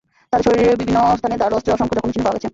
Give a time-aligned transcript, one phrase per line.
[0.29, 2.49] তাঁদের শরীরে বিভিন্ন স্থানে ধারালো অস্ত্রের অসংখ্য জখমের চিহ্ন পাওয়া গেছে।